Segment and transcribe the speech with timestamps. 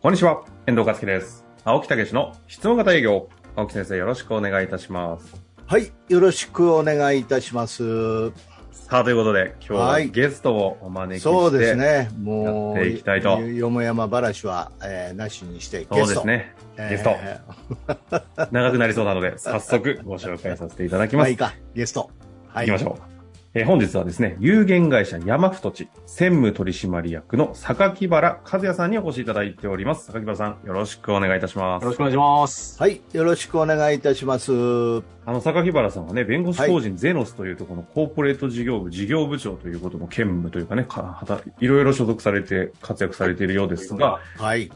[0.00, 1.44] こんにちは、遠藤和樹です。
[1.64, 3.28] 青木武の質問型営業。
[3.56, 5.34] 青木先生、よろしくお願いいたします。
[5.66, 8.30] はい、よろしくお願いいたします。
[8.70, 16.54] さあ、ということで、今日ははいゲストをお招きして、そうですね、もう、やっていきたいとよもやま話は、えーなしにして、そうですね。
[16.76, 17.16] ゲストト。
[17.18, 21.30] え長くなりそうなので、早速ご紹介させていただきーます。
[21.32, 22.08] いいか、ゲスト。
[22.46, 23.17] は行きましょう。
[23.58, 30.12] えー本日はですね、有限会社山太地専務取締役の榊原和也さんにお越しいただいております。
[30.12, 31.82] 榊原さん、よろしくお願いいたします。
[31.82, 32.80] よろしくお願いします。
[32.80, 34.52] はい、よろしくお願いいたします。
[34.52, 44.70] あの、榊原さんはね、弁護士法人ゼノスというところのコーポレート事業部事業部長ということも兼務というかね、かはたいろいろ所属されて活躍されているようですが、はい。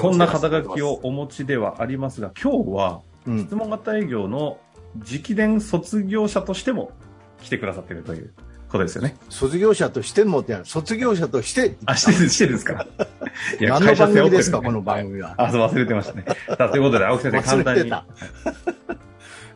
[0.00, 4.58] こんな肩書きをお持ちではありますが、今日はうん質問型営業の
[4.96, 6.92] 直伝卒業者としても
[7.42, 8.32] 来てくださっているという
[8.68, 9.16] ことですよね。
[9.28, 12.86] 卒業者としてもって卒業者として、あ、してる、してるですか
[13.60, 15.34] い 何の番組ですか、この番組は。
[15.38, 16.24] あ、そう、忘れてましたね。
[16.56, 17.92] ということで、青木先生、簡単に。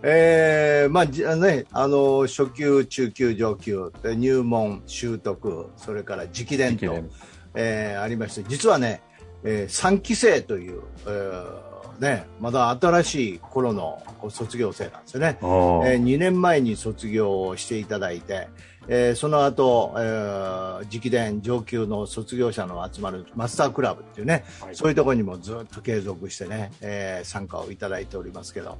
[0.04, 7.10] えー、まあ、じあね、あの、初級、中級、上級、で入門、習得、それから直伝と、直伝
[7.54, 9.02] えーありまして、実はね、
[9.44, 11.71] え3期生という、えー
[12.02, 15.38] ね、まだ新しい頃の卒業生なんですよね。
[15.40, 18.48] えー2年前に卒業をしていただいて、
[18.88, 28.78] えーその後、えー直伝上級の卒業者の集まるマスタークラブっていうね、はいそういうところにもずっと継続してね、えー参加をいただいておりますけど、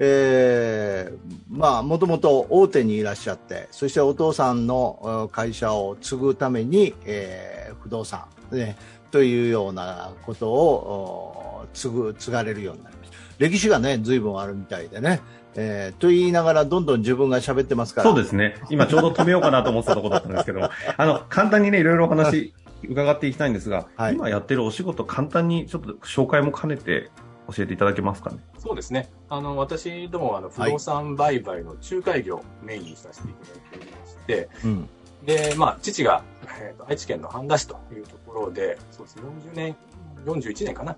[0.00, 8.76] えーまあ、もともと大手にいらっしゃって、そしてお父さんのえー会社を継ぐために、えー不動産、ね、
[9.12, 11.53] というようなことを
[11.88, 13.16] ぐ、継がれるようになりました。
[13.38, 15.20] 歴史がね、随分あるみたいでね、
[15.56, 18.10] えーと言いながらどんどん自分が喋ってますから。
[18.10, 18.56] そうですね。
[18.70, 20.62] 今ちょうど止めようかなと思ってたところだったんですけど、
[20.96, 22.52] あの、簡単にね、いろいろお話
[22.88, 27.10] 伺っていきたいんですが、はい今やってるお仕事、簡単にちょっと紹介も兼ねて
[27.54, 28.38] 教えていただけますかね？
[28.58, 29.10] そうですね。
[29.28, 34.88] あの、私どもはあの不動産売買の仲介業をメインにさせていただいておりまして、うん。
[35.24, 36.22] で、まあ、父が、
[36.60, 39.22] えーと愛知県の半田市というところで、そうですね、
[39.52, 39.76] 40年、
[40.26, 40.96] 41年かな、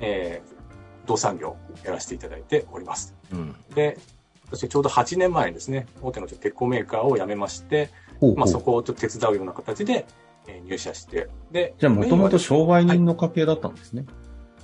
[0.00, 0.58] えー
[1.04, 3.14] 不動産業をやらせていただいております。
[3.32, 3.56] うん。
[3.74, 3.96] で、
[4.50, 7.88] 私ちょうど8年前にですね、大手の鉄鋼メーカーを辞めまして、
[8.36, 10.04] まあ、そこをちょっと手伝うような形で、
[10.46, 14.04] えー入社して、で、じゃあ、もともと商売人の家系だったんですね。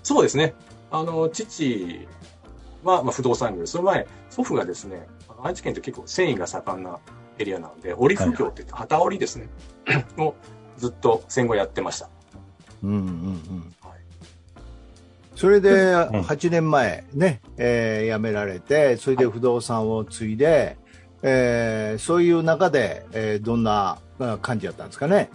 [0.02, 0.52] そうですね。
[0.90, 2.06] あの、父
[2.82, 5.06] は、まあ、不動産業で、その前、祖父がですね、
[5.42, 6.98] 愛知県って結構繊維が盛んな
[7.38, 9.48] エリアなので、織り不況って言って、旗織りですね、
[10.18, 10.34] を
[10.76, 12.10] ずっと戦後やってました。
[12.82, 14.03] うんうんうんはい
[15.34, 16.20] それでうん。
[16.20, 20.76] 8年前ね、えー辞められて、それで不動産を継いで、
[21.22, 25.30] えーそういう中で、えーどんなあ感じだったんですかね？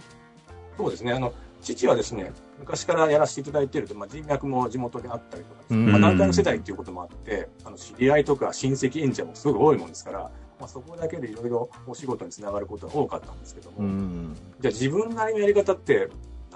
[0.76, 1.12] そうですね。
[1.12, 5.92] あの、父はですね、昔からやらせていただいていると、まあ、人脈も地元であったりとかね、うん。
[5.92, 10.18] まあ、団体の世代っていうこともあって、あの、知り合いとか親戚演者もすごく多いもんですから、
[10.58, 14.34] まあ、そこだけでいろいろお仕事につながることが多かったんですけども、うん。
[14.60, 16.08] じゃあ自分なりのやり方って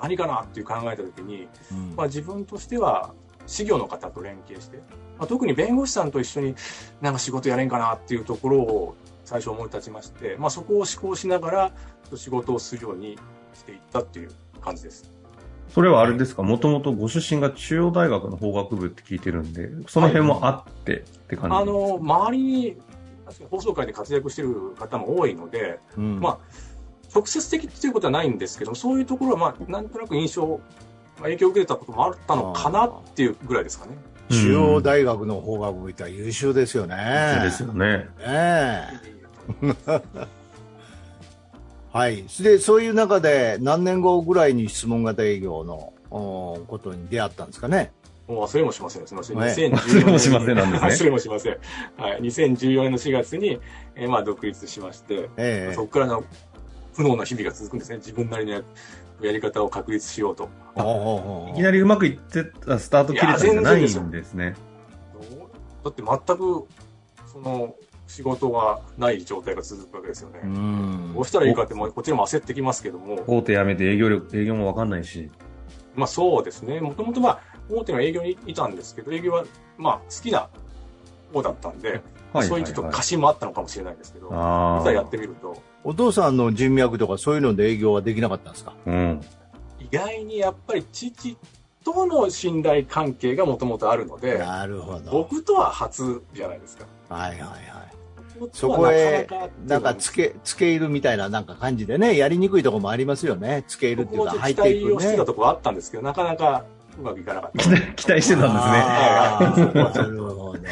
[0.03, 1.95] 何かなっていう考えたときに、うん。
[1.97, 3.13] まあ、自分としては、
[3.47, 4.79] 事業の方と連携して、
[5.19, 6.55] まあ、特に弁護士さんと一緒に
[7.01, 11.73] なんか仕事やれんかなっていうところを最初思い立ちまして、まあ、そこを思考しながら
[12.15, 13.19] 仕事をするように
[13.55, 15.11] していったっていう感じです。
[15.71, 21.73] それはあれですか、もともとご出身が中央大学の法学部って聞いてるんで、その辺もあってって感じあですか？
[21.73, 22.77] の、周りに、
[23.25, 26.21] 確かに放送界で活躍している方も多いので、うん。
[26.21, 26.39] まあ、
[27.13, 30.59] 直接的っていうことはないんですけど、そういうところは、まあ、なんとなく印象、まあ
[31.23, 33.97] 影響を受けたこともあったのかなっていうぐらいですかね。
[34.31, 36.97] 中央大学の法学部って優秀ですよね。
[37.35, 37.87] そうですよね。
[37.89, 38.89] ねえ
[41.93, 42.25] はい。
[42.41, 47.93] で、そういう中で何年後ぐらいに質問型営業のおことに出会ったんですかね。
[48.27, 49.07] もう忘れもしません。
[49.07, 49.37] すみません。
[49.37, 51.59] はい2014年に忘れもしませんなんですね忘れもしません。
[51.99, 52.21] はい。
[52.23, 53.61] 2014年の4月に、
[53.95, 56.25] えーまあ、独立しまして、ええそこからの
[56.95, 57.99] 不能な日々が続くんですね。
[57.99, 58.63] 自分なりの
[59.21, 60.49] ややり方を確立しようと。
[61.53, 64.55] いきなりうまくいってたスタート切れたんじゃないんですね。
[65.85, 66.67] だって全く、
[67.31, 67.75] その、
[68.07, 70.41] 仕事がない状態が続くわけですよね。
[70.45, 75.31] うんどうしたらいいかって、もうこっちも焦ってきますけども、大手辞めて営業力、営業もわかんないし。
[75.95, 76.81] まあそうですね。
[76.81, 77.41] もともとまあ、
[77.71, 79.45] 大手の営業にいたんですけど、営業は
[79.79, 80.49] まあ好きな
[81.33, 82.03] 方だったんで、
[82.33, 88.73] はいそういうちょっと過信もあったのかもしれないですけど、あ実際やってみると、お父さんの人脈とかそういうので営業はできなかったんですか？
[88.87, 88.91] あ。
[88.91, 89.21] うん。
[89.79, 91.37] 意外にやっぱり父
[91.85, 95.11] との信頼関係がもともとあるので、なるほど。
[95.11, 96.87] 僕とは初じゃないですか。
[97.11, 97.61] はいはいはい。
[98.53, 99.29] そこへ
[99.67, 103.65] なんかつけ、つけ入るみたいななんか感じでね、やりにくいところもありますよね。
[103.69, 105.27] つけ入るっていうか、入っていく期待をしてたね。
[105.27, 106.65] ところあったんですけど、なかなか
[106.99, 108.55] うまくいかなかっ期待 期待してたん。
[108.55, 110.65] ですね。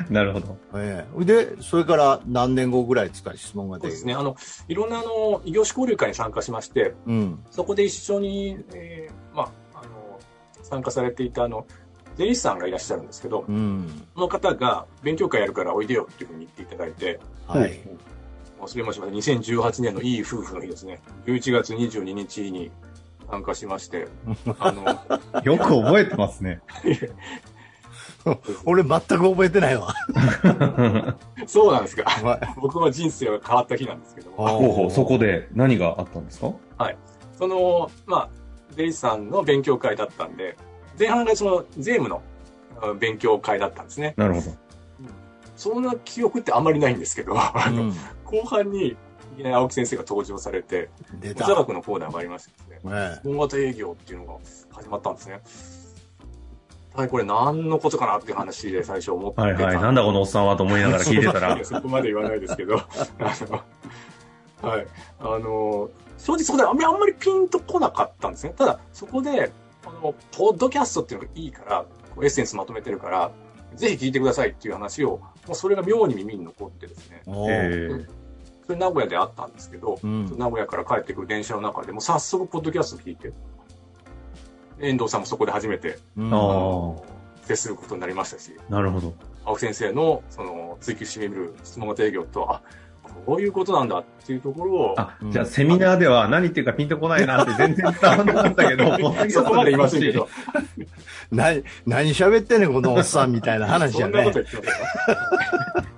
[0.10, 0.56] なるほど。
[0.74, 3.92] ええで、それから何年後ぐらいですか、質問が出る。
[3.92, 4.14] たそうですね。
[4.14, 4.36] あの、
[4.68, 7.38] いろんなあの、異業種交流会に参加しまして、うん。
[7.50, 10.18] そこで一緒に、えーまあ、あの、
[10.62, 11.66] 参加されていたあの、
[12.16, 14.06] 税理士さんがいらっしゃるんですけど、うん。
[14.14, 17.80] その方が勉強会やるからおいでよっていうふうに言っていただいて、はい。
[18.60, 19.06] 忘れました。
[19.06, 21.00] 2018年のいい夫婦の日ですね。
[21.26, 22.70] 11月22日に
[23.30, 24.08] 参加しまして、
[24.58, 24.82] あの、
[25.42, 26.60] よく覚えてますね。
[28.66, 29.94] 俺全く覚えてないわ。
[31.46, 32.04] そうなんですか。
[32.10, 36.52] はい僕は人生が変わった日なんですけども、あほうほう、そこで何があったんですか？
[37.38, 38.28] その、まあ、
[38.72, 40.56] 税理士さんの勉強会だったんで、
[40.98, 42.20] 前半がその税務の
[42.82, 44.12] あ勉強会だったんですね。
[44.18, 44.46] なるほど。
[45.56, 47.36] そんな記憶ってあんまりないんですけど、う
[47.70, 47.94] ん
[48.24, 48.96] 後半にい
[49.40, 50.90] きなり青木先生が登場されて、
[51.20, 51.46] 出た。
[51.46, 54.34] 座学のコーナーがありましてですね、え本型営業っていうのが
[54.72, 55.40] 始まったんですね。
[56.94, 59.80] はい、これ何のことかなっていう話で最初思ってたはいはい。
[59.80, 61.58] なんだこのおっさんはと思いながら聞いてたら。
[61.64, 62.82] そこまで言わないですけど、あ
[64.62, 64.86] の、はい。
[65.20, 65.88] あの、
[66.18, 68.54] 正直そこであんまりあんまりピンとこなかったんですね。
[68.56, 69.52] ただ、そこで、
[69.86, 71.84] あの、ポッドキャストっていうのがいいから、
[72.16, 73.30] エッセンスまとめてるから、
[73.76, 77.22] ぜひ聞いてくださいっていう話を、もうそれが妙に耳に残ってですね、
[78.70, 80.38] それ名古屋であったんですけど、うん。
[80.38, 83.32] 名古屋から帰ってくる電車の中でもう早速ポッドキャスト聞いて、
[84.78, 86.96] 遠藤さんもそこで初めてうん。
[87.42, 89.12] 接することになりましたし、ー、なるほど。
[89.44, 92.62] 青木先生のその追求してみる質問型営業と、あ、
[93.26, 94.96] こういうことなんだっていうところを、
[95.32, 98.84] じゃあセミナーでは何言ってるかピンとこないなって全然伝わらなかったけど、
[99.30, 100.28] そこまで言いませんけど、
[101.32, 104.12] 何、何喋ってんねん、このおっさんみたいな話じゃね。
[104.12, 104.42] そんなこと。
[104.42, 105.89] 言って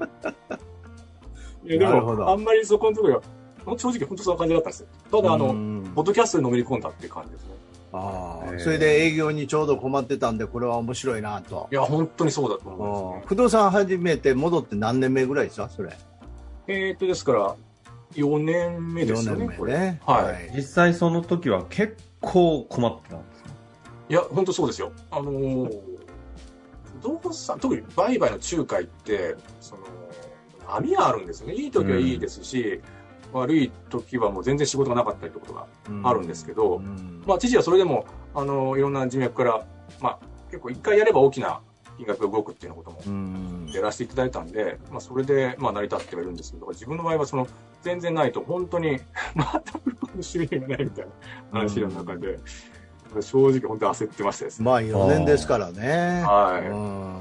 [1.64, 3.22] いや、でも、あんまりそこのところ
[3.64, 4.86] が、正直本当そんな感じだったんですよ。
[5.10, 7.48] ただ、あうの、んポッドキャストにのめり込んだっていう感じですね。
[7.94, 11.74] ああそれで営業にちょうど困ってたんで、これは面白いなとい。
[11.74, 13.24] や、本当にそうだとう思うんですね。
[13.26, 15.92] ん不動産始めて戻って何年目ぐらいですか、それ？
[16.68, 17.54] えーっと、ですから、
[18.14, 19.72] 4年目ですよ4ね、年これ。
[19.74, 20.00] 目ね。
[20.06, 23.50] はい実際その時は結構困ってたんですか？
[24.08, 24.90] いや、本当そうですよ。
[25.10, 25.80] あのー、
[27.02, 29.82] 不動産、特に売買の仲介って、その、
[30.66, 31.54] 波があるんですよね。
[31.54, 32.80] いい時はいいですし、
[33.32, 36.06] 悪い時はもう全然仕事がなかったりってことがうん。
[36.06, 37.22] あるんですけど、うん。
[37.26, 38.04] まあ、知事はそれでも、
[38.34, 39.66] あの、いろんな人脈から、
[40.00, 40.18] まあ、
[40.50, 41.60] 結構一回やれば大きな
[41.96, 43.70] 金額が動くっていうようなこともうん。
[43.72, 47.46] やらせていただいたんで、まあ、それで、まあ、成り立ってはいるんですけど、自分の場合はその、
[47.82, 51.06] 全然ないと、本当に、全くこの収入がないみたい
[51.52, 52.38] な話の中で、
[53.20, 54.64] 正直本当焦ってましたですね。
[54.64, 56.22] まあ4年ですからね。
[56.26, 56.68] はい。
[56.68, 57.20] うん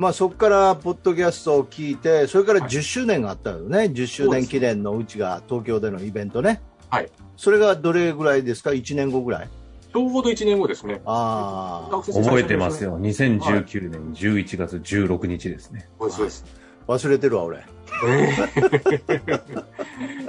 [0.00, 3.80] まあそこからポッドキャストを聞いて、それから10周年があったよね。
[3.80, 6.62] 10周年記念のうちが東京でのイベントね。
[6.88, 7.10] はい。
[7.36, 9.48] それがどれぐらいですか ?1 年後ぐらい？
[9.92, 11.02] ちょうど1年後ですね。
[11.04, 12.82] ああ、覚えてます。
[12.82, 12.98] よ。
[12.98, 15.86] 2019年11月16日ですね。
[15.98, 16.44] そうです、そうです。
[16.88, 17.58] 忘れてるわ、俺。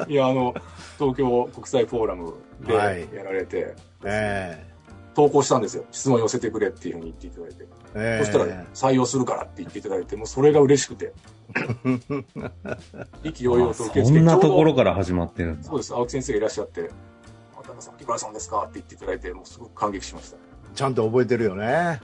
[0.10, 0.54] いや、あの、
[1.00, 2.34] 東京国際フォーラム
[2.68, 4.66] ではいやられて、え
[5.16, 5.86] 投稿したんですよ。
[5.92, 7.66] 質問寄せてくれっていうふうに言っていただいて。
[7.96, 11.14] えええそしたら、採用するからって言っていただいて、もうそれが嬉しくて。
[13.24, 15.80] 意気揚々と受けそ付けんなところから始まってるんだどそう。
[15.80, 15.94] です。
[15.94, 16.90] 青木先生がいらっしゃって、
[17.58, 20.38] あ、田中さん、木村さんですかって言っていただいて、もうすごく感激しました。
[20.74, 22.00] ちゃんと覚えてるよね。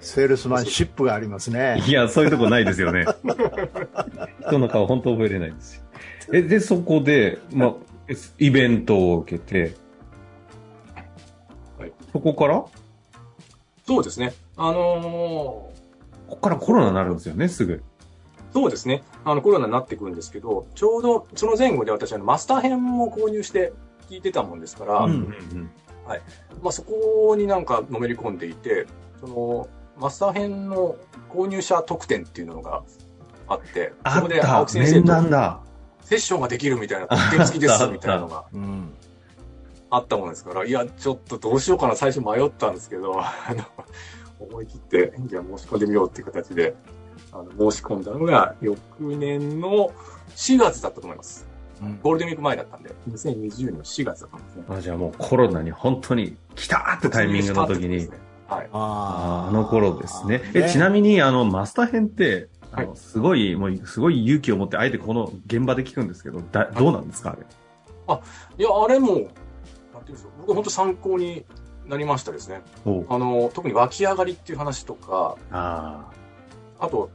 [0.00, 1.82] セールスマンシップがありますね。
[1.86, 3.06] いや、そういうとこないですよね。
[4.46, 5.80] 人の顔本当覚えれないですし。
[6.32, 7.74] え、で、そこで、まあ、
[8.38, 9.74] イベントを受けて、
[11.78, 12.64] はいそこから？
[13.86, 14.32] そうですね。
[14.62, 15.80] あのー
[16.30, 17.82] ここからコロナになるんですよね、すぐ。
[18.52, 19.02] そうですね。
[19.24, 23.72] あの、コロナになってくるんですけど、ちょうどその前後で私、あの、マスター編も購入して
[24.08, 25.70] 聞いてたもんですから、うんうん
[26.62, 28.86] まあ、そこになんかのめり込んでいて、
[29.20, 30.96] その、マスター編の
[31.32, 32.82] 購入者特典っていうのが
[33.48, 35.60] あって、あそこで青木先生とだ。
[36.02, 38.92] セッションができるみたいな、特典付きですみたいなのが うん。
[39.90, 43.64] あったものですから、いや、ちょっとどうしようかな、最初迷ったんですけど、あの、
[44.40, 46.74] 思い切って、じゃあ申し込んでみようっていう形で、
[47.32, 49.92] あの、申し込んだのが、翌年の
[50.36, 51.48] 4月だったと思います。
[52.02, 54.64] ゴールデンウィーク前だったんで、2020年の4月だったんですね。
[54.68, 58.08] あじゃあもうコロナに本当に来たーってタイミングの時に、
[58.48, 58.68] はい。
[58.72, 60.38] あーあの頃ですね。
[60.38, 67.42] ねえ、ちなみに、あの、マスター編って、あの、はすごい、もう、すごい勇気を持って、あえてこの現場で聞くんですけど、だ、どうなんですか、あれ？
[68.58, 71.44] いや、あれも、なんていうんですか、僕本当参考に
[71.90, 72.62] なりましたですね。
[72.86, 76.06] おあの、特に湧き上がりっていう話とか、あ
[76.78, 77.10] あと、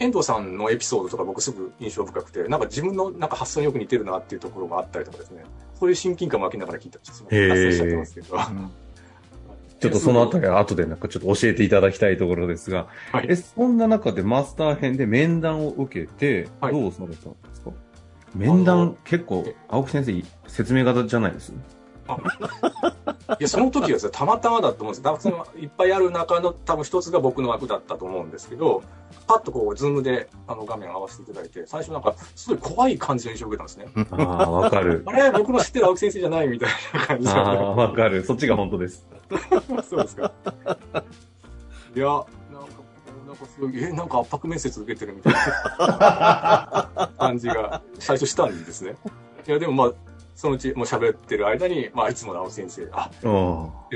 [0.00, 5.44] 遠藤さんのエピソードとか僕すぐ印象深くて、なんか自分のなんか発想によく似てるなっていうところがあったりとかですね、
[5.78, 7.22] そういう親近感も湧きながら聞いたりして、す。
[7.22, 7.48] ごくへー。
[7.50, 8.52] 発生しちゃってますけど、あ。
[9.80, 13.26] ちょっとそのあたりは後でなんかちょっと教えていただきたいところですが、はい。
[13.28, 16.72] え、そんな中でマスター編で面談を受けて、はい。
[16.72, 17.70] どうされたんですか？
[18.34, 21.52] 面談結構、青木先生、説明型じゃないです？
[23.40, 28.82] いや、その時はですね、たまたまだと思うんですいっぱいある中の多分一つが僕の枠だったと思うんですけど、
[29.26, 34.06] パッとこう、ズームであの画面を合わせていただいて、最初なんか、すごい怖い感じの印象を受けたんですね。
[34.10, 35.12] ああ、わかるあ。
[35.12, 38.24] れ僕の知ってる青木先生じゃないみたいな感じ ああ、わかる。
[38.24, 39.06] そっちが本当です。
[39.88, 40.32] そうですか。
[41.96, 42.26] いや、なんか、
[43.26, 48.96] なんかすごい、え、なんか圧迫面接受けてるみたいな感じが最初したんですね。
[49.46, 49.92] いや、でもまあ、
[50.34, 53.30] そのうちもう喋ってる間に、まあ、いつもの青木先生、あ、うん。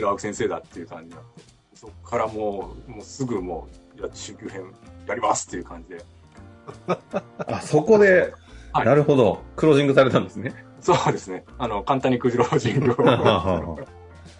[0.04, 1.42] 青木先生だっていう感じになって、
[1.74, 4.72] そこからもう、もうすぐもう、いや、中級編
[5.06, 6.04] やりますっていう感じで。
[7.46, 8.32] あ、そこで、
[8.72, 9.40] はいなるほど。
[9.56, 10.54] クロージングされたんですね。
[10.80, 11.44] そうですね。
[11.58, 14.36] あの、簡単にクジラを 人口さ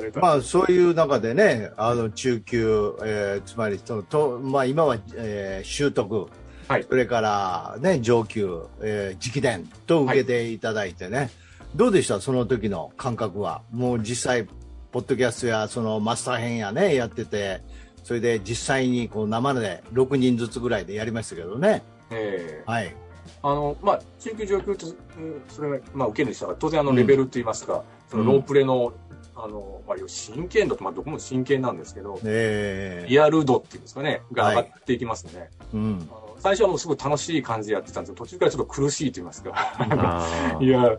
[0.00, 0.20] れた。
[0.20, 6.28] まあ、そういう中でね、あの中級、えーつまりそのと、まあ、今は、えー習得、
[6.68, 11.30] はいそれから、ね、上級、えー直伝と受けていただいてね、
[11.74, 13.62] どうでした、その時の感覚は？
[13.72, 14.46] もう実際、
[14.92, 17.62] ポッドキャストやそのマスター編やね、やってて、
[18.04, 21.82] それで実際にこう生で6人ずつぐらいでやりましたけどね。
[22.10, 22.94] ええはい。
[23.42, 28.92] あの、まあ、中級上級と、うんそれが、まあ、受けるにしたら、当然あの、レベルといいますか、そのロープレの、
[29.36, 35.50] あの、まあ、真剣度と、まあ、どこも真剣なんですけど、えーリアル度っていうんですかね、が上がっていきますね。
[35.74, 39.52] うんあの最初はもうすごい楽しい感じでやってたんですけど、途中からちょっと苦しいと言いますか。
[39.78, 40.96] あいや、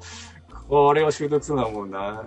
[0.68, 2.24] これを習得するのはもうな、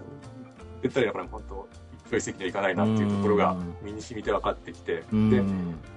[0.82, 5.30] 絶対だから本当、一朝一夕にはいかないなっていうところが身に染みて分かってきて、うん。
[5.30, 5.42] で、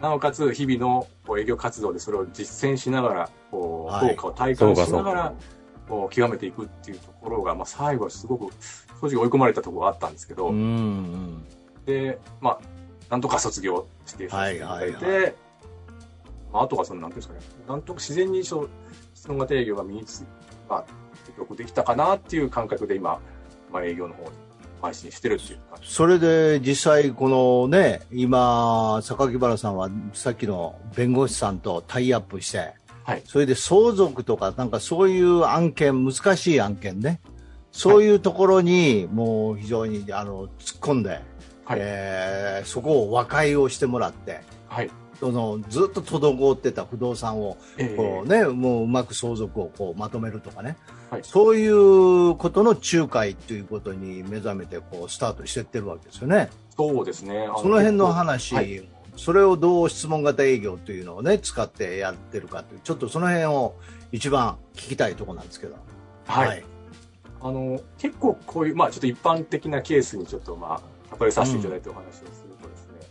[0.02, 4.16] なおかつ日々のこう営業活動でそれを実践しながら、こう、はい。
[4.16, 5.34] 効果を体感しながら、
[5.90, 8.54] こう、極めていくっていうところが、まあ最後はすごく、
[9.02, 10.54] 正直追い込まれたところがあったんですけど、
[11.86, 12.60] で、まあ、
[13.10, 14.58] なんとか卒業していただい。
[14.58, 15.30] て、はいは
[16.56, 18.70] まあ、あとはその、なんていうんですかね、なんとか自然にそう
[19.14, 20.26] 質問型営業が身につ、
[20.70, 20.86] まあ、
[21.26, 23.20] 結局できたかなっていう感覚で今、
[23.74, 24.30] まあ、営業の方に
[24.82, 25.90] 邁進してるっていう感じ。
[25.90, 37.20] それで実際、このね、今、榊原さんはさっきの弁護士さんとタイアップして、はいそれで相続とか、なんかそういう案件、難しい案件ね、
[37.74, 41.10] そういうところにもう非常にあの突っ込んで、
[41.66, 44.90] はいえーそこを和解をしてもらって、はい。
[45.26, 50.78] そのずっと滞ってた不動産をえーこう、ね、もううまく相続をこうまとめるとかね、
[51.10, 56.50] はいそういうことの仲介ということに目覚めてこうスタートしていってるわけですよね。
[56.78, 57.48] そうですね。
[57.48, 58.84] あその辺の話、はい
[59.18, 63.74] それをどう質問型営業というのをね、使ってやってるかという、ちょっとその辺を
[64.12, 65.76] 一番聞きたいところなんですけど。
[66.28, 66.66] はい。
[67.42, 72.28] あの、結構こういう、まあちょっと一般的なケースにちょっとまあ、例えさせていただいてお話をする
[72.62, 73.08] とですね、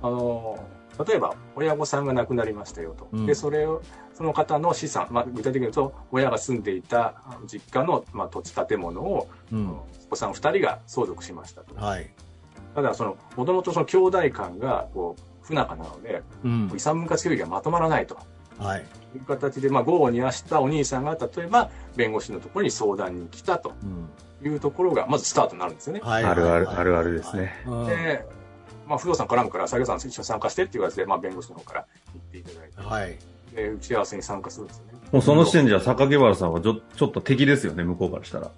[0.00, 0.64] あの、
[1.06, 3.08] 例えば親御さんが亡くなりましたよと。
[3.12, 3.82] うんで、それを、
[4.14, 7.14] その方の資産、まあ具体的に言うと、親が住んでいた
[7.46, 9.70] 実家の、まあ、土地建物を、うん。
[9.70, 11.74] お子さん二人が相続しましたと。
[11.76, 12.10] はい。
[12.74, 16.80] ただ、その、もともとその兄弟間が、こう、不仲なので、うん遺。
[16.80, 18.18] 産分割協議がまとまらないと。
[18.58, 18.80] はい。
[19.14, 24.10] いう形で、まあ、業を煮やしたお兄さんが、例えば、弁護士のところに相談に来たとうん。
[24.50, 26.00] いうところが、まずスタートになるんですよね。
[26.02, 26.24] はい。
[26.24, 27.36] あるある、はいあるあるです。
[27.36, 27.62] ね。
[27.66, 28.26] はいで、
[28.88, 33.18] まあ、不動産絡むから、作業さん一緒に参加してっていう形で、まあ、弁護士の方から言っていただいて、はい。
[33.54, 34.92] で、打ち合わせに参加するんですよね。
[35.12, 38.50] もうその時点じゃ榊原さんはちょちょっと敵ですよね、向こうからしたら。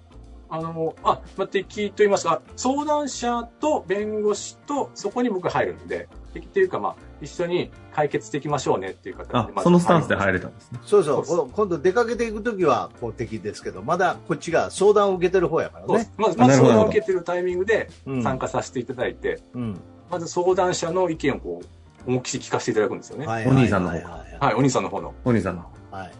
[0.53, 10.33] あの、あ、まあ、敵と言いますか、相談者と弁護士と、そこに僕入るんで、敵っていうか、まあ、一緒に解決していきましょうねっていう形で、そのスタンスで入る。
[10.33, 10.79] れたんですね。
[10.83, 16.11] そうそうそうこ今度出かけていくときは公的ですけど、まだこっちが相談を受けてる方やからね。
[16.17, 19.81] まず、まず相談を受けてるタイミングでうん参加させていただいて、うん。
[20.11, 23.25] まず相談者の意見をこう、思いっきり聞かせていただくんですよね。
[23.25, 25.13] はい、はいお兄さんの方はいはいお兄さんの方の。
[25.23, 25.65] お兄さんの。
[25.91, 26.11] はい。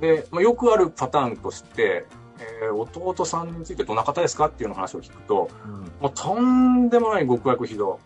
[0.00, 2.06] で、まあ、よくあるパターンとして、
[2.38, 7.98] えー弟さんについてどんな方ですかっていうの話を聞くと、うんもうとんでもない極悪非道。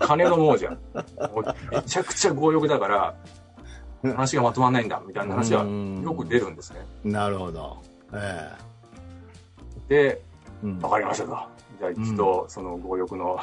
[0.00, 0.70] 金の亡者。
[0.70, 0.76] も
[1.40, 3.14] うめちゃくちゃ強欲だから、
[4.02, 6.80] 話がまとまらないんだ、みたいな話はよく出るんですね。
[7.04, 7.78] なるほど。
[8.12, 8.52] え
[9.88, 10.22] で、え
[10.62, 11.38] うんわかりましたと。
[11.78, 13.38] じゃあ一度、その強欲の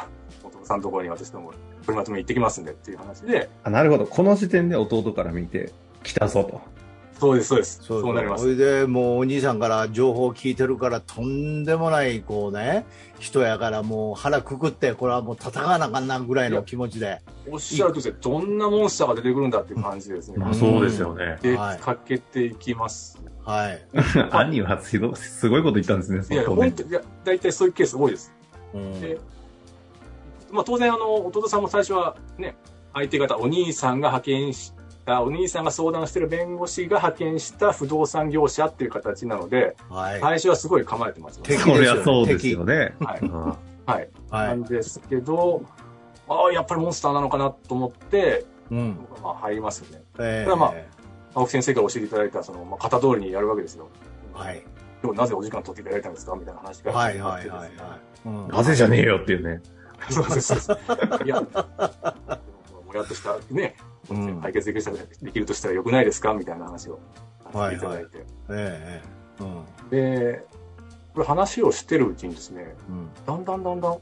[0.48, 1.52] 弟さんのところに私ども
[1.86, 4.06] 取りまとめ行ってきますんでっていう話で、あ、なるほど。
[4.06, 5.72] この時点で弟から見て、
[6.04, 6.62] 来たぞと。
[7.20, 7.80] そうです、そうです。
[7.82, 8.50] そうそうなりますそ。
[8.50, 12.86] れでもうお兄さんから情報を聞いてるからとんでもないこうね
[13.20, 20.38] 人やからもう腹くくってこれはもう戦わなあかんなぐらいの気持ちでおっしゃるとですね、どんなモンスターが出てくるんだっていう感じでですね。
[20.46, 21.38] うんそうですよね。
[21.42, 23.22] で、はいかけていきます。
[23.46, 23.86] はい、
[24.32, 24.98] 兄はす
[25.50, 28.34] ごいこと言ったんですね、そいや、本当いや、大体そういうケース多いです。
[28.74, 29.20] うんで、
[30.56, 32.56] まあ、当然、あの、弟さんも最初はね、
[32.94, 34.74] 相手方、お兄さんが派遣し
[35.06, 40.22] た、お兄さんが相談してる弁護士が派遣した不動産業者っていう形なので、はい。
[40.22, 41.50] 最初はすごい構えてますよね。
[41.50, 42.96] 敵そりゃそうですよね。
[43.00, 43.32] はいうん
[43.86, 44.10] はい。
[44.32, 44.64] はないん。
[44.64, 45.64] ですけど、
[46.28, 48.98] ああ、やっぱりモンスターなのかなと思って、うん。
[49.22, 50.04] まあ入りますよね。
[50.20, 50.74] えこれはま
[51.36, 53.90] 青木先生から教えていただいた、その、まあ、型通りにやるわけですよ。
[54.34, 54.64] はい。
[55.04, 57.20] 今日なぜお時間取っていただいたんですかみたいな話からはい。
[57.20, 57.72] はいはいはい。
[58.26, 59.62] うんなぜじゃねえよっていうね。
[60.10, 60.60] そうです。
[60.60, 61.48] そうですいや、も
[62.94, 63.76] やっとした、ね、
[64.10, 66.34] うん解決できるしたらできるとしたらよくないですか？
[66.34, 67.00] みたいな話を
[67.52, 68.18] させていただいて。
[68.18, 69.04] ええ
[69.40, 69.44] えう
[69.88, 69.90] ん。
[69.90, 70.46] で、
[71.14, 73.10] これ話をしてるうちにですね、うん。
[73.26, 74.02] だんだんだんだん、こ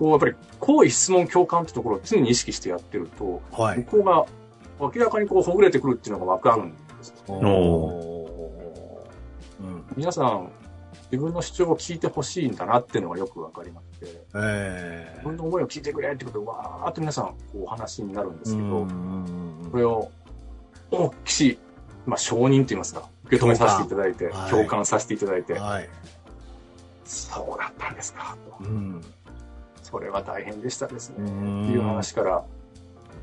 [0.00, 3.78] う、やっぱり、好意質問共感ってところを常に意識してやってると、はい。
[3.78, 4.26] 向こうが
[4.80, 7.34] 明らかにこう、ほぐれてくるっていうのがわかるんですよ。
[7.34, 9.84] おーうん。
[9.96, 10.50] 皆さん、
[11.10, 15.12] 自分の主張を聞いてほしいんだなっていうのがよくわかりまして、ええ。
[15.16, 20.10] 自分の思いを聞いてくれってことで、わーっと皆さん、こう、お話になるんですけど、うんうんこれを、
[20.90, 21.58] 大きし、
[22.06, 25.88] まあ、承認と言いますか、受け止めさせていただいて、共感させていただいて、うんはい。
[27.04, 28.64] そうだったんですか、と。
[28.64, 29.04] うん。
[29.82, 31.64] それは大変でしたですね、うん。
[31.64, 32.44] っていう話から、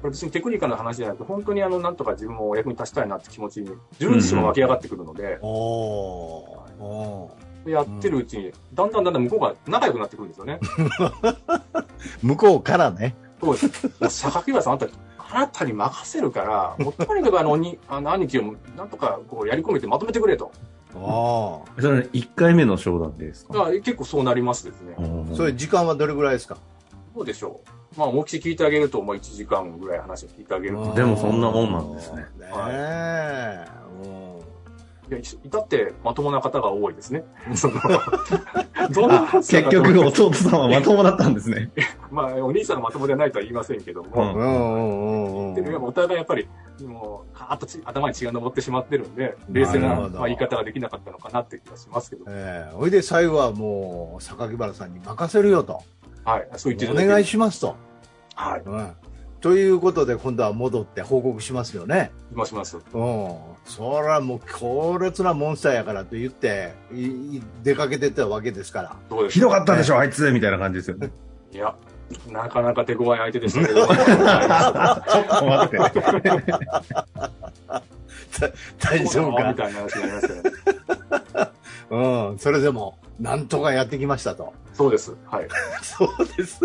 [0.01, 6.83] これ別にテクニカルな話じゃなくて、本当にあの、なんとか自分もお役に立ちたいなって気持ちに、自分自身も湧き上がってくるので、おー。
[6.83, 10.59] おーやってるうちに、だんだんだんだん向こうが仲良くなってくるんですよね。
[12.21, 13.15] 向こうからね。
[13.41, 14.29] そうです。
[14.31, 20.51] 榊原さん、あんた、あなたに任せるから、 もうとにかくあの、にあの兄貴をなんとかこうやり込めてまとめてくれと。
[20.95, 20.99] あ
[21.81, 23.65] それ1回目の商談ですか？
[23.71, 24.95] 結構そうなりますですね。
[24.99, 25.35] あ。
[25.35, 26.57] それ時間はどれぐらいですか？
[27.15, 27.61] どうでしょ
[27.95, 27.99] う。
[27.99, 30.93] まあ、大きし聞いてあげると、もう1時間ぐらい話を聞いてあげると。
[30.95, 32.45] でもそんなもんなんですねねえ。
[32.45, 33.67] いや、
[34.03, 34.22] い
[35.21, 37.23] 至ってまともな方が多いですね。
[37.55, 37.73] その、
[39.41, 41.71] 結局、弟さんはまともだったんですね。
[42.11, 46.47] まあ、お兄さんがまともでないとは言いませんけどうも、うんお互いやっぱり、
[46.85, 55.81] もう、カーッとち頭に血が上ってしまってるんで、冷静な、まあ、言い方ができなかったのかなっていう気がしますけど、ええほいで最後はもう、榊原さんに任せるよと。
[56.25, 57.07] はい、そう言っていお。
[57.07, 57.75] 願いしますと。
[58.35, 58.91] はい、うん。
[59.43, 62.11] ということで、今度は戻って報告しますよね。
[62.31, 62.77] しますします。
[62.77, 62.81] うん。
[63.65, 66.73] そらもう強烈なモンスターやからと言って、
[67.61, 68.95] 出かけてったわけですから。
[69.09, 71.11] どうですひどかったでしょ、あいつみたいな感じですよね。
[71.51, 71.75] いや、
[72.31, 73.97] なかなか手強い相手でしたけど、 ちょっ
[75.39, 75.77] と待って。
[78.79, 79.49] 大丈夫か？
[79.49, 80.33] みたいな話になりますけ
[81.89, 81.97] ど、
[82.31, 82.39] うん。
[82.39, 84.53] それでも、なんとかやってきましたと。
[84.73, 85.13] そうです。
[85.29, 85.47] はい。
[85.83, 86.61] そうです。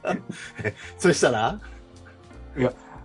[0.98, 1.60] そしたら？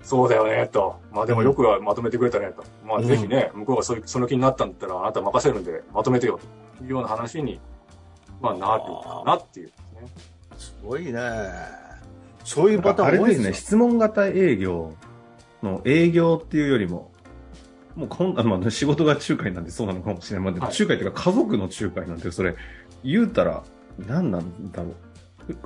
[0.02, 1.00] そうだよね、と。
[1.12, 2.64] まあでもよくはまとめてくれたね、と。
[2.86, 6.40] まあうんぜひね、向こうがそういうその気になったんだったら、あなた任せるんで、まとめてよ、
[6.78, 7.60] というような話に、
[8.42, 9.74] まあなるかなっていうね。
[10.58, 11.20] すごいね。
[12.44, 13.54] そういうパターあれですね、ン多いですね。
[13.54, 14.94] 質問型営業
[15.62, 17.12] の営業っていうよりも、
[17.96, 20.52] もうこんあまあ、仕事が仲介なんでそうなのかもしれない。
[20.52, 22.56] まあ、仲介というか家族の仲介なんで、それ、
[23.04, 23.64] 言うたら、
[24.08, 24.96] 何なんだろう。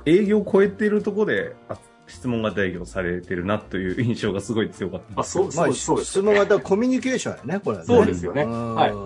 [0.06, 5.24] 営業を超えてるところで、あ質問型営業されてるなという印象がすごい強かったんあ。
[5.24, 7.86] そう、まあ、そうそうです質問型コミュニケーションやね、これはね。
[7.86, 9.00] そうですよねうんはいなる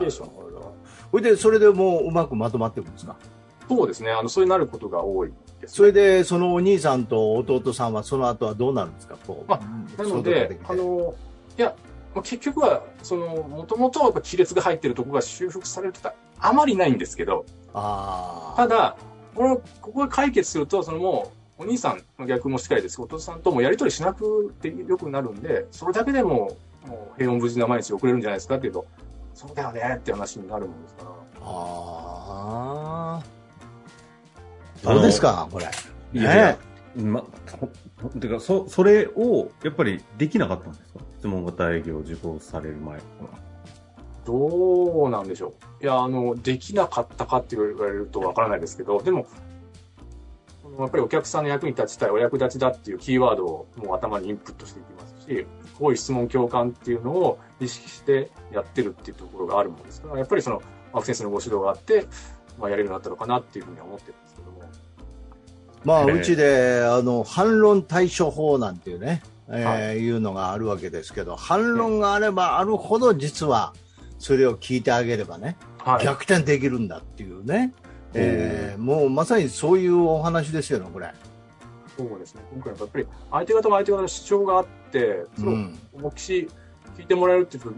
[0.00, 0.74] ケーションほど。
[1.10, 3.16] ほいで、それでもううまくまとまっていくんですか？
[3.68, 4.10] そうですね。
[4.12, 9.16] あの、そうなることが多いです、それで、そのお兄さんと弟さんはその後はどうなるんですか？
[9.26, 9.50] こう。
[9.50, 9.58] ま
[9.98, 11.14] なので、あの、
[11.58, 11.74] いや、
[12.14, 18.62] まあ結局は、その、もともと亀裂が入ってるところが修復されてた、あまりないんですけど、ああ。
[18.62, 18.96] ただ、
[19.34, 28.86] この、ここが解決すると、そのもう、お兄さんの逆もしっかりですお父さんともやりとりしなくてよくなるんで、それだけでも、もう平穏無事な毎日送れるんじゃないですかっていうと、
[29.34, 31.10] そうだよねって話になるもんですから。
[31.42, 33.24] ああ。
[34.84, 35.66] どうですかこれ？
[36.12, 36.58] いやいや
[36.96, 37.24] ま、
[38.20, 41.00] てか、そ、それを、やっぱりできなかったんですか？
[41.18, 43.02] 質問型営業を受講される前は。
[44.24, 45.84] どうなんでしょう。
[45.84, 49.26] いや、あの、できなかったかって言われるとわからないですけど、でも、
[50.82, 55.46] やっぱりお客さんの役に立ちたい、お役立ちだっていうキーワードをもう頭にインプットしていきますし、
[55.78, 60.62] こういう質問共感っていうのを意識してやってるっていうところがあるものですから、やっぱりその、
[60.92, 62.06] 青木先生のご指導があって、
[62.58, 64.58] まあ、やれるようになったのかなっていうふうには思ってるんですけども。
[65.84, 73.74] まあ、ええうちで、あの、反論対処法なんていうね、えはーいうのがあるわけですけど、反論があればあるほど実は、
[74.18, 76.04] それを聞いてあげればね、はい。
[76.04, 77.72] 逆転できるんだっていうね、
[78.14, 81.12] えーもうまさにそういうお話ですよね、これ。
[81.96, 82.42] そうですね。
[82.52, 85.78] 今回はやっぱり相手方が相手方の主張があって、それをうん。
[85.92, 86.48] 重きし
[86.96, 87.72] 聞いてもらえるっていうこ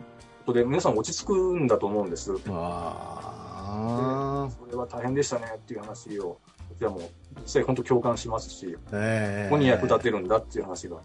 [0.46, 2.32] とで、皆さん落ち着くんだと思うんです。
[2.48, 6.38] あそれは大変でしたねっていう話を
[6.80, 7.00] ちらも
[7.42, 10.96] 実際本当共感しますし、ええここに役立てるんだっていう話が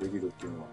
[0.00, 0.66] できるっていうのは、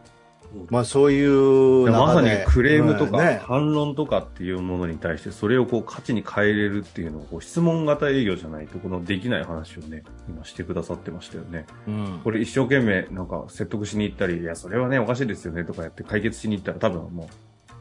[0.70, 11.66] まあそういうまさにクレームとか反論とかっていうものに対してそれをこう価値に変えれるっていうのをこう質問型営業じゃないとこのできない話をね今してくださってましたよね。
[11.88, 12.22] うん。
[12.24, 17.28] これ一生懸命なんか説得しに行ったりいやそれはねおかしいですよねとかやって解決しに行ったら多分もう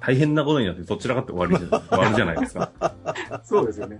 [0.00, 2.72] 大変なことになってどちらかって終わりじゃ終わるじゃないですか。
[3.44, 3.98] そうですよね。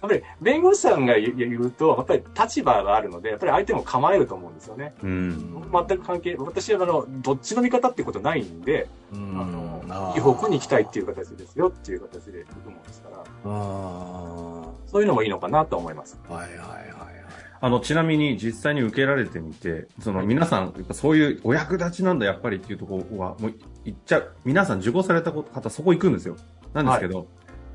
[0.00, 4.94] やっぱり弁護士さんが言うと、やっぱり立場があるので、やっぱり相手も構えると思うんですよね。
[5.02, 16.18] うん全く関係、私はあの、どっちの味方っていうことないんで、うんあのいい方向に行きたいっていう形ですよっていう形で行くもんですから、あそういうのもいいのかなと思います。
[16.28, 17.18] ーはいはいはいはい
[17.60, 24.32] あの、ちなみに実際に受けられてみて、その皆さん、やっぱそういうお役立ちなんだ、やっぱりっていうところは、もう言っちゃう。
[24.44, 26.36] 皆さん受講された方、そこ行くんですよ。
[26.72, 27.26] なんですけど、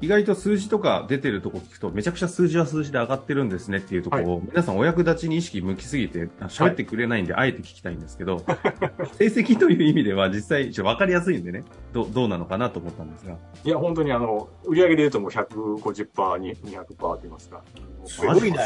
[0.03, 8.43] 意外と数字とか出てるとこ聞くと、めちゃくちゃ数字は数字で上がってるんですねっていうところを、皆さんお役立ちに意識向きすぎて、あ喋ってくれないんで、あえて聞きたいんですけど、
[9.17, 11.63] 成績という意味では実際、ちょっと分かりやすいんでね、
[11.93, 13.37] どうどうなのかなと思ったんですが。
[13.63, 17.61] いや、本当にあの、売上で言うともう150%に200%と言いますか。
[18.05, 18.57] すごいね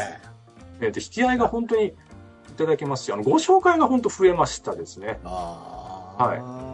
[0.80, 1.92] えーで、引き合いが本当にい
[2.56, 5.20] ただけますし、あの、ご紹介が本当増えましたですね。
[5.22, 6.67] ああはいうん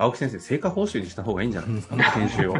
[0.00, 2.54] 青木先生、成果報酬にした方がいいんじゃないですか、研修を。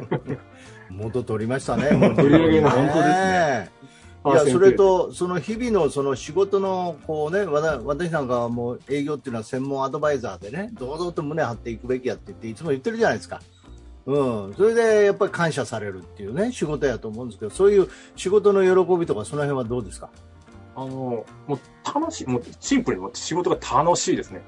[0.91, 3.71] 元取りました ね、本当ですね。
[4.27, 13.41] いや、それと、その日々のその仕事の、こうね、私なんかはもう営業っていうのは専門アドバイザーでね、堂々と胸張っていくべきやって言って、いつも言ってるじゃないですか。
[14.05, 14.13] う
[14.51, 14.55] ん。
[14.55, 20.11] それでやっぱり感謝されるっていうね、仕事やと思うんですけど、そういう仕事の喜びとか、その辺はどうですか？
[20.77, 24.43] あの、もう楽しい、もうシンプルに仕事が楽しいですね。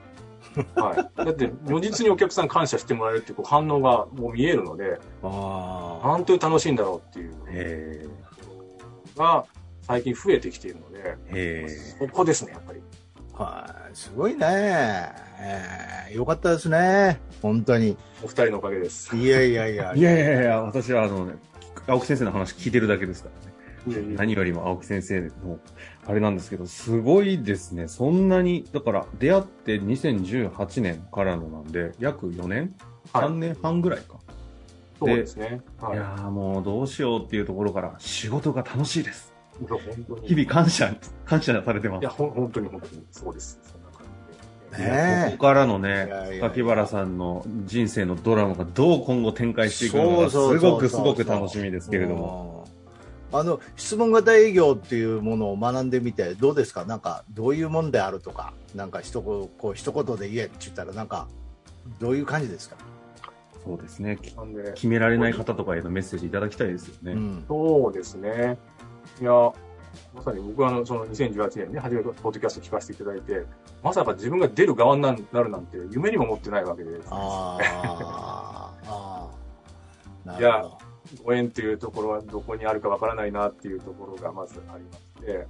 [0.77, 1.25] はい。
[1.25, 8.11] だって、如実にお客さん感謝してもらえるっていう反応がもう見えるので、あ本当に楽しいんだろうっていう
[9.17, 9.45] が
[9.83, 12.81] 最近増えてきているので、そこですね、やっぱり。
[13.35, 13.43] あ。
[13.43, 13.97] はい。
[13.97, 14.39] すごいね。
[15.39, 17.21] えーよかったですね。
[17.41, 17.97] 本当に。
[18.23, 19.17] お二人のおかげです。
[19.17, 19.95] いやいやいや。
[19.97, 21.35] いやいやいや、私はあのね、
[21.87, 23.31] 青木先生の話聞いてるだけですか
[23.87, 24.15] らね。
[24.17, 25.59] 何よりも青木先生の、
[26.05, 27.87] あれなんですけど、すごいですね。
[27.87, 32.75] そんなに、だから出会って2018年からのなんで、約4年、
[33.13, 34.17] はい ?3 年半ぐらいか。
[34.99, 35.61] そうですね。
[35.81, 35.97] はいい。
[35.97, 39.33] やーもうどうしようっていうところから、仕事が楽しいです。
[39.61, 40.29] いや本当に。
[40.29, 42.11] 日々感謝、感謝されてますいや、。
[42.11, 43.61] ほん本当に本当にそうです。
[43.63, 44.07] そんな感
[44.73, 44.91] じで。
[44.91, 52.52] ねここからのね柿原さんの人生のドラマがどう今後展開していくのか、すごくすごく楽しみですけれども。
[53.33, 56.85] うんあの質問型営業っていうものを学んでみてどうですか？
[56.85, 58.53] なんかどういうもんであるとか？
[58.75, 61.29] なんか一言こう一言で言えって言ったらなんか
[61.99, 62.77] どういう感じですか、
[63.65, 64.19] そうですね。
[64.75, 67.13] 決められない方とかへのメッセージいただきたいですよね。
[67.13, 68.57] うんそうですね。
[69.21, 69.31] いや、
[70.15, 73.45] まさに僕はあの、その2018年ね、初めてポッドキャスト聞かせていただいて、
[73.83, 77.09] まさか自分が出る側になるなんて夢にも思ってないわけです。
[77.11, 80.92] あーあーなるいやほど
[81.25, 85.47] ご縁というところはどこにあるかわからないなっていうところがまずありまして、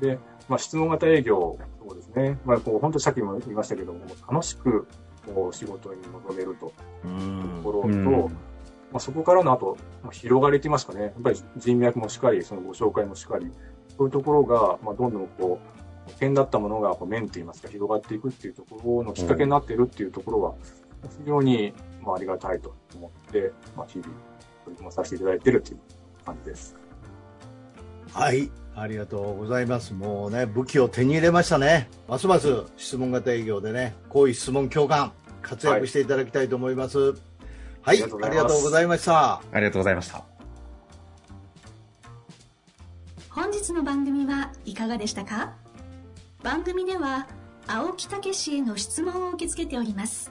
[0.00, 2.38] で、まあ、質問型営業、そうですね。
[2.44, 4.86] まあ、こう、本当さっきも言いましたけども、楽しく、
[5.34, 6.72] こう、仕事に臨めると。
[7.04, 7.60] うん。
[7.64, 8.04] ころと、うん
[8.92, 13.50] まあ、そこからの後、まあ、広がりって言いますかね、やっぱり人脈もしっかり、そのご紹介もしっかり、
[13.96, 20.54] そういうところが、まあ、どんどんこう、点だったものがこう面って言いますか、広がっていくっていうところのきっかけになっているっていうところは、
[21.18, 21.74] 非常に、
[22.06, 24.08] まあ、ありがたいと思って、まあ、日々、
[24.64, 25.78] 取り組まさせていただいているという
[26.24, 26.74] 感じです。
[28.12, 28.50] はい。
[28.78, 29.94] ありがとうございます。
[29.94, 31.88] もうね武器を手に入れましたね。
[32.08, 36.98] ますます質問型営業でね好意質問共感活躍していただきたいと思います。
[36.98, 37.14] はい、
[37.84, 38.30] ありがとうござい。
[38.30, 39.34] ありがとうございました。
[39.34, 40.24] ありがとうございました。
[43.30, 45.54] 本日の番組はいかがでしたか？
[46.42, 47.26] 番組では
[47.66, 50.30] 青木武氏への質問を受け付けております